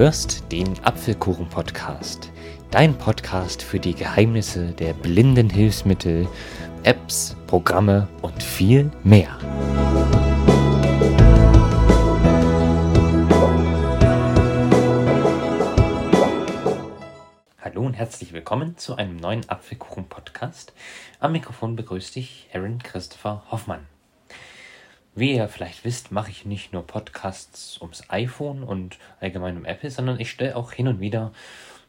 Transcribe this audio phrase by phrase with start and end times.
[0.00, 2.32] hörst den Apfelkuchen-Podcast,
[2.70, 6.26] dein Podcast für die Geheimnisse der blinden Hilfsmittel,
[6.84, 9.36] Apps, Programme und viel mehr.
[17.60, 20.72] Hallo und herzlich willkommen zu einem neuen Apfelkuchen-Podcast.
[21.18, 23.86] Am Mikrofon begrüßt dich Aaron Christopher Hoffmann.
[25.16, 29.90] Wie ihr vielleicht wisst, mache ich nicht nur Podcasts ums iPhone und allgemein um Apple,
[29.90, 31.32] sondern ich stelle auch hin und wieder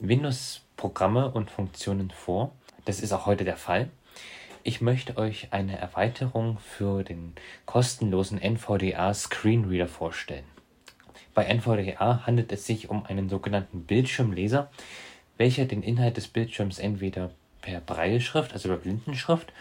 [0.00, 2.52] Windows-Programme und Funktionen vor.
[2.84, 3.88] Das ist auch heute der Fall.
[4.64, 7.34] Ich möchte euch eine Erweiterung für den
[7.64, 10.44] kostenlosen NVDA Screenreader vorstellen.
[11.32, 14.70] Bei NVDA handelt es sich um einen sogenannten Bildschirmleser,
[15.38, 17.30] welcher den Inhalt des Bildschirms entweder
[17.62, 19.54] per Breilschrift, also per Blindenschrift,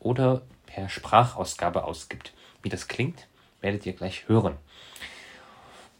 [0.00, 2.32] oder per Sprachausgabe ausgibt.
[2.62, 3.26] Wie das klingt,
[3.60, 4.56] werdet ihr gleich hören.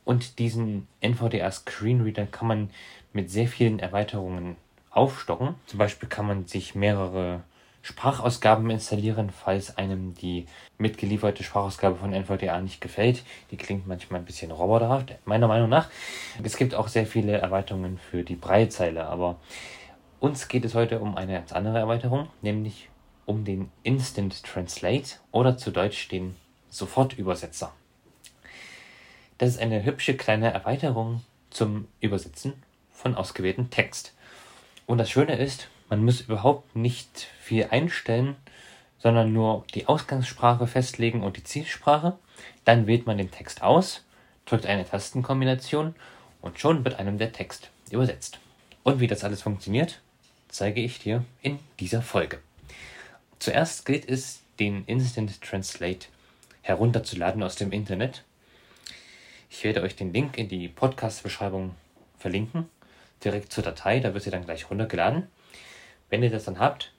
[0.04, 2.70] Und diesen NVDA Screenreader kann man
[3.12, 4.56] mit sehr vielen Erweiterungen
[4.90, 5.54] aufstocken.
[5.66, 7.44] Zum Beispiel kann man sich mehrere
[7.82, 10.46] Sprachausgaben installieren, falls einem die
[10.78, 13.22] mitgelieferte Sprachausgabe von NVDA nicht gefällt.
[13.50, 15.88] Die klingt manchmal ein bisschen roboterhaft, meiner Meinung nach.
[16.42, 19.38] Es gibt auch sehr viele Erweiterungen für die Breitzeile, aber
[20.18, 22.90] uns geht es heute um eine ganz andere Erweiterung, nämlich
[23.24, 26.36] um den Instant Translate oder zu Deutsch den
[26.70, 27.72] Sofortübersetzer.
[29.38, 32.54] Das ist eine hübsche kleine Erweiterung zum Übersetzen
[32.92, 34.14] von ausgewähltem Text.
[34.86, 38.36] Und das Schöne ist, man muss überhaupt nicht viel einstellen,
[38.98, 42.16] sondern nur die Ausgangssprache festlegen und die Zielsprache.
[42.64, 44.04] Dann wählt man den Text aus,
[44.44, 45.94] drückt eine Tastenkombination
[46.42, 48.38] und schon wird einem der Text übersetzt.
[48.82, 50.00] Und wie das alles funktioniert,
[50.48, 52.40] zeige ich dir in dieser Folge.
[53.38, 56.08] Zuerst gilt es, den Instant Translate
[56.62, 58.24] herunterzuladen aus dem Internet.
[59.48, 61.74] Ich werde euch den Link in die Podcast-Beschreibung
[62.18, 62.68] verlinken,
[63.24, 65.26] direkt zur Datei, da wird sie dann gleich runtergeladen.
[66.08, 66.92] Wenn ihr das dann habt,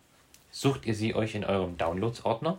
[0.51, 2.57] sucht ihr sie euch in eurem Downloads-Ordner.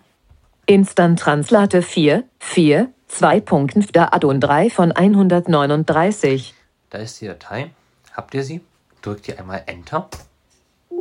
[0.66, 6.54] Instant Translate 4, 4, 2.5 der Addon 3 von 139.
[6.90, 7.70] Da ist die Datei.
[8.12, 8.60] Habt ihr sie?
[9.02, 10.08] Drückt ihr einmal Enter.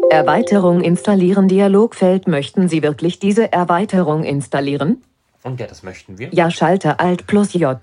[0.10, 2.28] Erweiterung installieren Dialogfeld.
[2.28, 5.04] Möchten Sie wirklich diese Erweiterung installieren?
[5.44, 6.30] Und ja, das möchten wir.
[6.34, 7.78] Ja, Schalter Alt plus J.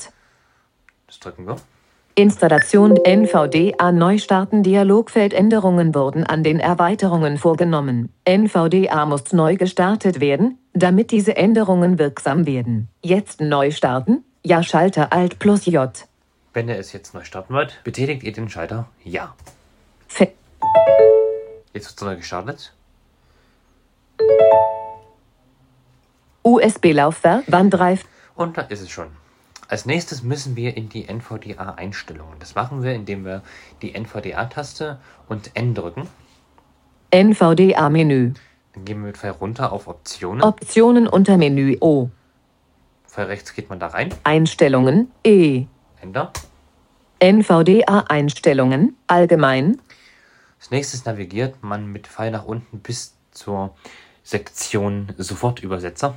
[1.07, 1.57] Das drücken wir.
[2.15, 8.13] Installation NVDA Neustarten Dialogfeldänderungen wurden an den Erweiterungen vorgenommen.
[8.25, 12.89] NVDA muss neu gestartet werden, damit diese Änderungen wirksam werden.
[13.03, 14.25] Jetzt neu starten?
[14.45, 15.91] Ja, Schalter Alt plus J.
[16.53, 19.37] Wenn er es jetzt neu starten wird, betätigt ihr den Schalter Ja.
[20.09, 20.33] Fe
[21.73, 22.73] Jetzt wird es neu gestartet.
[26.57, 28.05] USB-Laufwerk, Wandreif.
[28.35, 29.09] Und da ist es schon.
[29.69, 32.39] Als nächstes müssen wir in die NVDA-Einstellungen.
[32.39, 33.43] Das machen wir, indem wir
[33.83, 34.99] die NVDA-Taste
[35.29, 36.09] und N drücken.
[37.11, 38.33] NVDA-Menü.
[38.75, 40.43] Dann gehen wir mit Pfeil runter auf Optionen.
[40.43, 42.09] Optionen unter Menü O.
[43.07, 44.15] Pfeil rechts geht man da rein.
[44.25, 45.67] Einstellungen E.
[46.01, 46.33] Enter.
[47.21, 49.81] NVDA-Einstellungen allgemein.
[50.59, 53.75] Als nächstes navigiert man mit Pfeil nach unten bis zur
[54.23, 56.17] Sektion Sofortübersetzer.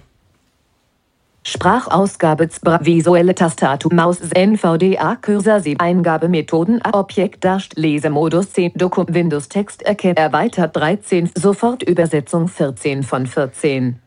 [1.44, 9.50] Sprachausgabe ZBRA visuelle Tastatur Maus NVDA Cursor Sie Eingabemethoden Objekt Darst Lesemodus 10 Dokum Windows
[9.50, 14.00] Text erkennt erweitert 13 Sofortübersetzung 14 von 14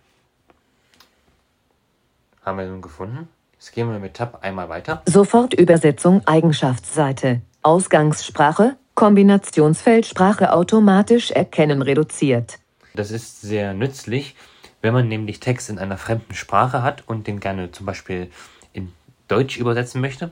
[2.43, 3.29] Haben wir nun gefunden.
[3.55, 5.03] Jetzt gehen wir mit Tab einmal weiter.
[5.07, 12.61] Sofortübersetzung Eigenschaftsseite Ausgangssprache Kombinationsfeld Sprache automatisch erkennen reduziert
[12.95, 14.37] Das ist sehr nützlich,
[14.85, 18.31] wenn man nämlich Text in einer fremden Sprache hat und den gerne zum Beispiel
[18.75, 18.93] in
[19.29, 20.31] Deutsch übersetzen möchte,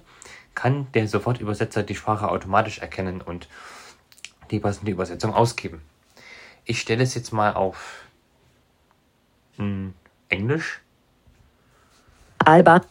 [0.54, 3.48] kann der Sofortübersetzer die Sprache automatisch erkennen und
[4.50, 5.80] die passende Übersetzung ausgeben.
[6.66, 8.02] Ich stelle es jetzt mal auf
[9.56, 9.94] hm,
[10.28, 10.82] Englisch.
[12.44, 12.82] Alba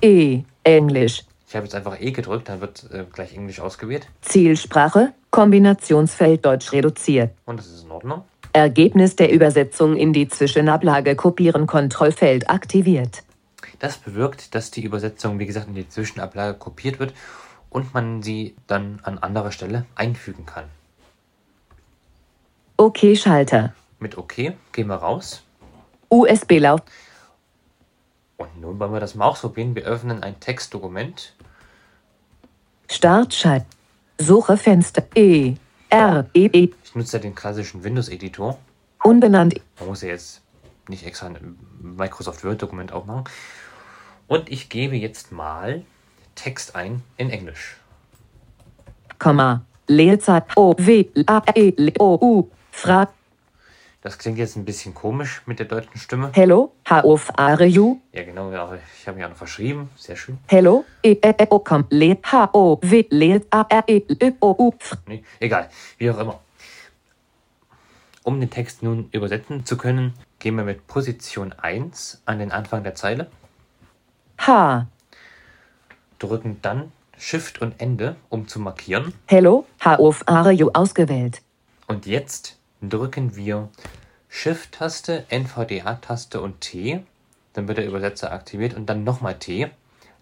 [0.00, 5.12] E Englisch Ich habe jetzt einfach E gedrückt, dann wird äh, gleich Englisch ausgewählt Zielsprache
[5.32, 8.22] Kombinationsfeld Deutsch reduziert und das ist in Ordnung.
[8.52, 13.22] Ergebnis der Übersetzung in die Zwischenablage kopieren Kontrollfeld aktiviert.
[13.78, 17.14] Das bewirkt, dass die Übersetzung, wie gesagt, in die Zwischenablage kopiert wird
[17.70, 20.64] und man sie dann an anderer Stelle einfügen kann.
[22.76, 23.74] OK Schalter.
[23.98, 24.34] Mit OK
[24.72, 25.42] gehen wir raus
[26.10, 26.80] USB-Lauf.
[28.36, 29.74] und nun wollen wir das mal ausprobieren.
[29.76, 31.34] Wir öffnen ein Textdokument.
[32.90, 33.64] Startschalt.
[34.18, 35.04] Suche Fenster.
[35.14, 35.54] E.
[35.90, 36.26] R.
[36.34, 36.48] E.
[36.52, 36.70] E.
[36.84, 38.58] Ich nutze ja den klassischen Windows-Editor.
[39.02, 39.60] Unbenannt.
[39.78, 40.40] Man muss ja jetzt
[40.88, 43.24] nicht extra ein Microsoft Word-Dokument aufmachen.
[44.28, 45.82] Und ich gebe jetzt mal
[46.36, 47.76] Text ein in Englisch.
[49.18, 53.10] Komma, Leerzeit, O, W, A, E, L, O, U, Frag,
[54.02, 56.30] Das klingt jetzt ein bisschen komisch mit der deutschen Stimme.
[56.32, 58.00] Hello, how of are you?
[58.12, 59.90] Ja, genau, ja, ich habe mich auch noch verschrieben.
[59.96, 60.38] Sehr schön.
[60.48, 64.34] Hello, E, E, E, O, komm, Le, H, O, W, Le, A, R, E, L,
[64.40, 64.72] O, U,
[65.06, 65.68] Nee, egal,
[65.98, 66.40] wie auch immer.
[68.22, 72.82] Um den Text nun übersetzen zu können, gehen wir mit Position 1 an den Anfang
[72.82, 73.30] der Zeile,
[74.38, 74.86] H,
[76.18, 79.12] drücken dann Shift und Ende, um zu markieren.
[79.26, 81.42] Hello, how of are you ausgewählt.
[81.86, 83.68] Und jetzt drücken wir
[84.28, 87.04] Shift-Taste, NVDA-Taste und T.
[87.52, 89.70] Dann wird der Übersetzer aktiviert und dann nochmal T.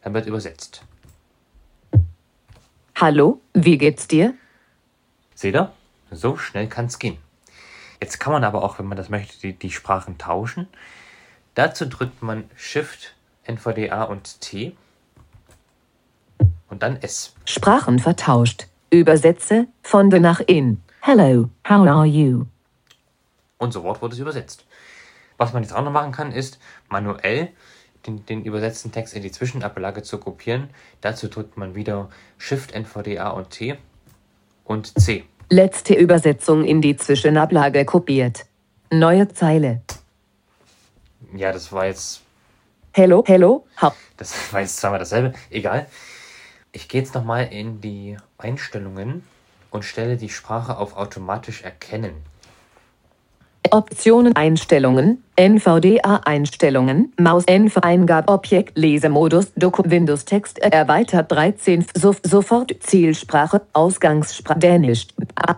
[0.03, 0.83] Dann wird übersetzt.
[2.97, 4.35] Hallo, wie geht's dir?
[5.35, 5.73] Seht ihr?
[6.11, 7.19] So schnell kann es gehen.
[8.01, 10.69] Jetzt kann man aber auch, wenn man das möchte, die, die Sprachen tauschen.
[11.55, 13.15] Dazu drückt man Shift,
[13.45, 14.77] NVDA und T.
[16.69, 17.35] Und dann S.
[17.45, 18.67] Sprachen vertauscht.
[18.91, 20.81] Übersetze von the nach in.
[21.01, 22.47] Hello, how are you?
[23.59, 24.67] Und sofort wurde es übersetzt.
[25.37, 26.59] Was man jetzt auch noch machen kann, ist
[26.89, 27.49] manuell
[28.07, 30.71] den, den übersetzten Text in die Zwischenablage zu kopieren.
[31.01, 33.79] Dazu drückt man wieder Shift, NVDA und T
[34.65, 35.25] und C.
[35.51, 38.45] Letzte Übersetzung in die Zwischenablage kopiert.
[38.91, 39.83] Neue Zeile.
[41.35, 42.23] Ja, das war jetzt,
[42.93, 43.95] Hello, hello, how.
[44.17, 45.33] das war jetzt zweimal dasselbe.
[45.51, 45.87] Egal.
[46.73, 49.25] Ich gehe jetzt nochmal in die Einstellungen
[49.71, 52.13] und stelle die Sprache auf automatisch erkennen.
[53.71, 62.15] Optionen Einstellungen, NVDA Einstellungen, Maus NV Eingabe Objekt Lesemodus Doku Windows Text erweitert 13 so,
[62.23, 65.57] sofort Zielsprache Ausgangssprache Dänisch A-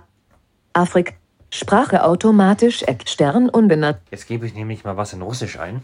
[0.73, 1.15] Afrik
[1.51, 5.83] Sprache automatisch Stern unbenannt Jetzt gebe ich nämlich mal was in Russisch ein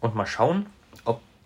[0.00, 0.66] und mal schauen,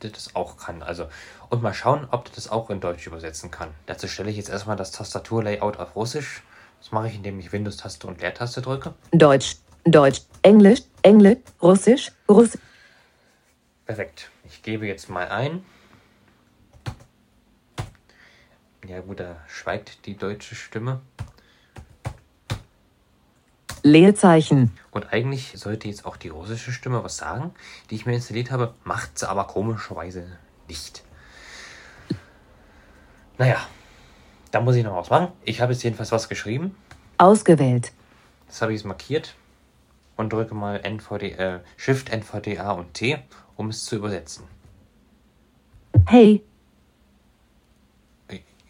[0.02, 0.82] der das auch kann.
[0.82, 1.08] Also,
[1.48, 3.70] und mal schauen, ob der das auch in Deutsch übersetzen kann.
[3.87, 6.43] Dazu stelle ich jetzt erstmal das Tastaturlayout auf Russisch.
[6.81, 8.94] Das mache ich, indem ich Windows-Taste und Leertaste drücke.
[9.12, 12.58] Deutsch Deutsch Englisch Englisch Russisch Russ
[13.87, 14.31] Perfekt.
[14.44, 15.64] Ich gebe jetzt mal ein.
[18.88, 21.00] Ja gut, da schweigt die deutsche Stimme.
[23.87, 27.53] Leerzeichen Und eigentlich sollte jetzt auch die russische Stimme was sagen,
[27.88, 30.27] die ich mir installiert habe, macht sie aber komischerweise
[30.69, 31.05] nicht.
[33.38, 33.59] Naja,
[34.50, 35.29] da muss ich noch was machen.
[35.44, 36.75] Ich habe jetzt jedenfalls was geschrieben.
[37.19, 37.93] ausgewählt
[38.49, 39.37] Das habe ich jetzt markiert
[40.17, 43.19] und drücke mal NVD, äh, Shift, NVDA und T,
[43.56, 44.44] um es zu übersetzen.
[46.06, 46.43] Hey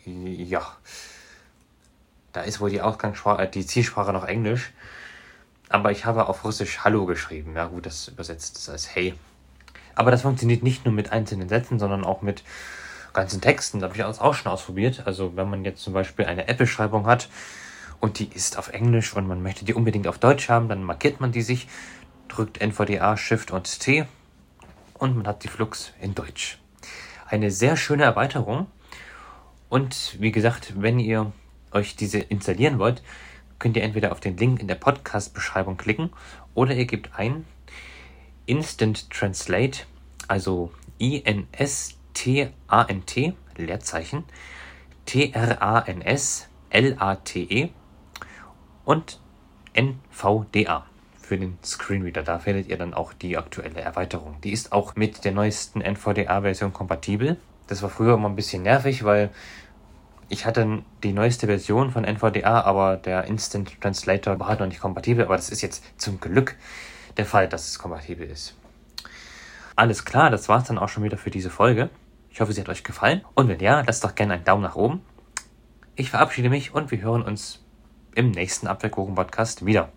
[0.04, 0.76] Ja.
[2.32, 4.72] Da ist wohl die Ausgangssprache, äh, die Zielsprache noch Englisch.
[5.68, 7.54] Aber ich habe auf Russisch Hallo geschrieben.
[7.56, 9.14] Ja gut, das übersetzt es als Hey.
[9.94, 12.44] Aber das funktioniert nicht nur mit einzelnen Sätzen, sondern auch mit
[13.12, 13.80] ganzen Texten.
[13.80, 15.02] Da habe ich das auch schon ausprobiert.
[15.06, 17.28] Also wenn man jetzt zum Beispiel eine App-Beschreibung hat
[17.98, 21.20] und die ist auf Englisch und man möchte die unbedingt auf Deutsch haben, dann markiert
[21.20, 21.66] man die sich,
[22.28, 24.06] drückt NVDA, Shift und T
[24.94, 26.58] und man hat die Flux in Deutsch.
[27.28, 28.66] Eine sehr schöne Erweiterung.
[29.68, 31.32] Und wie gesagt, wenn ihr
[31.72, 33.02] euch diese installieren wollt,
[33.58, 36.10] könnt ihr entweder auf den Link in der Podcast-Beschreibung klicken
[36.54, 37.44] oder ihr gebt ein
[38.46, 39.80] Instant Translate,
[40.28, 40.70] also
[41.00, 41.94] I-N-S-T-A-N-T,
[43.56, 44.24] Leerzeichen,
[45.06, 46.48] T-R-A-N-S-L-A-T-E
[48.84, 49.20] und
[49.74, 50.86] NVDA
[51.20, 52.22] für den Screenreader.
[52.22, 54.36] Da findet ihr dann auch die aktuelle Erweiterung.
[54.42, 57.36] Die ist auch mit der neuesten NVDA-Version kompatibel.
[57.66, 59.30] Das war früher immer ein bisschen nervig, weil
[60.28, 64.80] ich hatte die neueste Version von NVDA, aber der Instant Translator war halt noch nicht
[64.80, 65.24] kompatibel.
[65.24, 66.56] Aber das ist jetzt zum Glück
[67.16, 68.54] der Fall, dass es kompatibel ist.
[69.76, 71.90] Alles klar, das war's dann auch schon wieder für diese Folge.
[72.30, 73.22] Ich hoffe, sie hat euch gefallen.
[73.34, 75.02] Und wenn ja, lasst doch gerne einen Daumen nach oben.
[75.94, 77.64] Ich verabschiede mich und wir hören uns
[78.14, 79.90] im nächsten Apfelkuchen-Podcast wieder.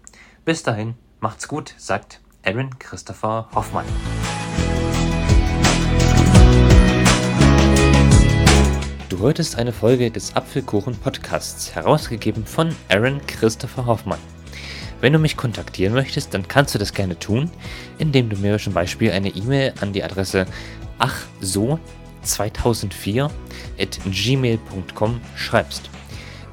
[0.45, 3.85] Bis dahin, macht's gut, sagt Aaron Christopher Hoffmann.
[9.19, 14.19] Du hörtest eine Folge des Apfelkuchen-Podcasts, herausgegeben von Aaron Christopher Hoffmann.
[15.01, 17.51] Wenn du mich kontaktieren möchtest, dann kannst du das gerne tun,
[17.97, 20.45] indem du mir zum Beispiel eine E-Mail an die Adresse
[20.99, 23.29] achso2004
[23.77, 25.89] at gmail.com schreibst.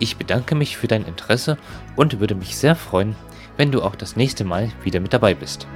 [0.01, 1.59] Ich bedanke mich für dein Interesse
[1.95, 3.15] und würde mich sehr freuen,
[3.57, 5.69] wenn du auch das nächste Mal wieder mit dabei bist.